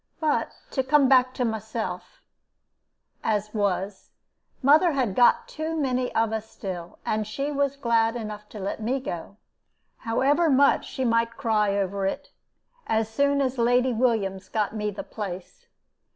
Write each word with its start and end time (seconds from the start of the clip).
But 0.19 0.53
to 0.71 0.81
come 0.83 1.07
back 1.07 1.31
to 1.35 1.45
myself, 1.45 2.23
as 3.23 3.53
was 3.53 4.09
mother 4.63 4.93
had 4.93 5.13
got 5.13 5.47
too 5.47 5.75
many 5.77 6.11
of 6.15 6.33
us 6.33 6.49
still, 6.49 6.97
and 7.05 7.27
she 7.27 7.51
was 7.51 7.77
glad 7.77 8.15
enough 8.15 8.49
to 8.49 8.59
let 8.59 8.81
me 8.81 8.99
go, 8.99 9.37
however 9.99 10.49
much 10.49 10.87
she 10.87 11.05
might 11.05 11.37
cry 11.37 11.75
over 11.77 12.07
it, 12.07 12.31
as 12.87 13.09
soon 13.09 13.41
as 13.41 13.59
Lady 13.59 13.93
Williams 13.93 14.49
got 14.49 14.73
me 14.75 14.89
the 14.89 15.03
place. 15.03 15.67